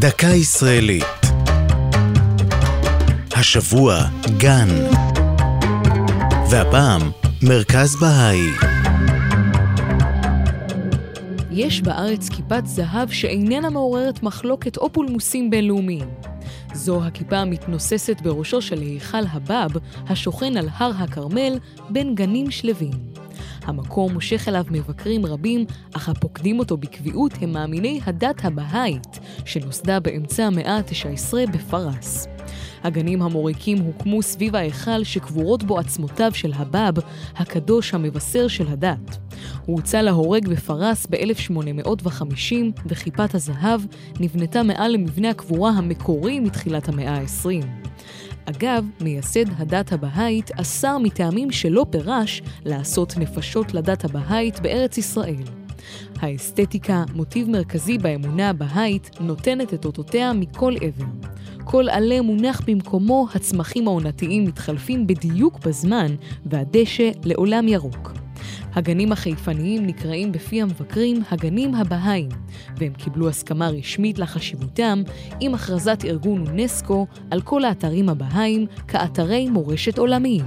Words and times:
דקה 0.00 0.26
ישראלית. 0.26 1.04
השבוע 3.32 4.04
גן. 4.38 4.68
והפעם 6.50 7.10
מרכז 7.42 7.96
בהאי. 7.96 8.40
יש 11.50 11.82
בארץ 11.82 12.28
כיפת 12.28 12.66
זהב 12.66 13.10
שאיננה 13.10 13.70
מעוררת 13.70 14.22
מחלוקת 14.22 14.76
או 14.76 14.92
פולמוסים 14.92 15.50
בינלאומיים. 15.50 16.08
זו 16.74 17.04
הכיפה 17.04 17.36
המתנוססת 17.36 18.20
בראשו 18.20 18.62
של 18.62 18.80
היכל 18.80 19.26
הבאב, 19.32 19.70
השוכן 20.08 20.56
על 20.56 20.68
הר 20.76 20.90
הכרמל, 20.98 21.58
בין 21.90 22.14
גנים 22.14 22.50
שלווים. 22.50 23.17
המקום 23.68 24.12
מושך 24.12 24.48
אליו 24.48 24.64
מבקרים 24.70 25.26
רבים, 25.26 25.64
אך 25.92 26.08
הפוקדים 26.08 26.58
אותו 26.58 26.76
בקביעות 26.76 27.32
הם 27.40 27.52
מאמיני 27.52 28.00
הדת 28.06 28.44
הבהאית, 28.44 29.18
שנוסדה 29.44 30.00
באמצע 30.00 30.44
המאה 30.44 30.76
ה-19 30.76 31.50
בפרס. 31.52 32.26
הגנים 32.82 33.22
המוריקים 33.22 33.78
הוקמו 33.78 34.22
סביב 34.22 34.56
ההיכל 34.56 35.04
שקבורות 35.04 35.62
בו 35.62 35.78
עצמותיו 35.78 36.30
של 36.34 36.52
הבאב, 36.54 36.94
הקדוש 37.36 37.94
המבשר 37.94 38.48
של 38.48 38.68
הדת. 38.68 39.18
הוא 39.66 39.76
הוצא 39.76 40.00
להורג 40.00 40.48
בפרס 40.48 41.06
ב-1850, 41.10 42.54
וכיפת 42.86 43.34
הזהב 43.34 43.80
נבנתה 44.20 44.62
מעל 44.62 44.92
למבנה 44.92 45.30
הקבורה 45.30 45.70
המקורי 45.70 46.40
מתחילת 46.40 46.88
המאה 46.88 47.14
ה-20. 47.14 47.66
אגב, 48.50 48.84
מייסד 49.00 49.44
הדת 49.56 49.92
הבהאית 49.92 50.50
אסר 50.50 50.98
מטעמים 50.98 51.50
שלא 51.50 51.86
פירש 51.90 52.42
לעשות 52.64 53.16
נפשות 53.16 53.74
לדת 53.74 54.04
הבהאית 54.04 54.60
בארץ 54.60 54.98
ישראל. 54.98 55.42
האסתטיקה, 56.16 57.04
מוטיב 57.14 57.50
מרכזי 57.50 57.98
באמונה 57.98 58.50
הבהאית, 58.50 59.10
נותנת 59.20 59.74
את 59.74 59.84
אותותיה 59.84 60.32
מכל 60.32 60.74
עבר. 60.80 61.28
כל 61.64 61.88
עלה 61.88 62.22
מונח 62.22 62.60
במקומו, 62.66 63.26
הצמחים 63.34 63.88
העונתיים 63.88 64.44
מתחלפים 64.44 65.06
בדיוק 65.06 65.58
בזמן, 65.66 66.14
והדשא 66.46 67.10
לעולם 67.24 67.68
ירוק. 67.68 68.17
הגנים 68.78 69.12
החיפניים 69.12 69.86
נקראים 69.86 70.32
בפי 70.32 70.62
המבקרים 70.62 71.22
הגנים 71.30 71.74
הבהאיים, 71.74 72.28
והם 72.76 72.92
קיבלו 72.92 73.28
הסכמה 73.28 73.68
רשמית 73.68 74.18
לחשיבותם 74.18 75.02
עם 75.40 75.54
הכרזת 75.54 76.04
ארגון 76.04 76.46
אונסקו 76.46 77.06
על 77.30 77.40
כל 77.40 77.64
האתרים 77.64 78.08
הבהאיים 78.08 78.66
כאתרי 78.88 79.50
מורשת 79.50 79.98
עולמיים. 79.98 80.44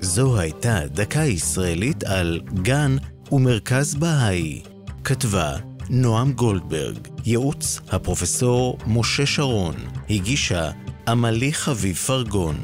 זו 0.00 0.38
הייתה 0.38 0.80
דקה 0.86 1.20
ישראלית 1.20 2.04
על 2.04 2.40
גן 2.62 2.96
ומרכז 3.32 3.94
בהאי. 3.94 4.62
כתבה 5.04 5.56
נועם 5.90 6.32
גולדברג, 6.32 7.08
ייעוץ 7.26 7.80
הפרופסור 7.88 8.78
משה 8.86 9.26
שרון, 9.26 9.74
הגישה 10.10 10.70
עמלי 11.08 11.52
חביב 11.52 11.96
פרגון. 11.96 12.56